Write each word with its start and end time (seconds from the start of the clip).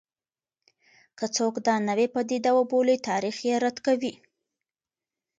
که 1.17 1.25
څوک 1.35 1.53
دا 1.67 1.75
نوې 1.87 2.07
پدیده 2.13 2.51
وبولي، 2.55 2.95
تاریخ 3.09 3.37
یې 3.47 3.55
رد 3.63 3.77
کوي. 3.85 4.13